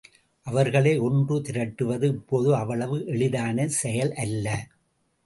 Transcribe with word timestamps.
அவர்களை 0.47 0.93
ஒன்று 0.99 1.35
திரட்டுவது 1.41 2.03
இப்போது 2.03 2.55
அவ்வளவு 2.55 2.97
எளிதான 3.05 3.67
செயல் 3.81 4.13
அல்ல. 4.15 4.47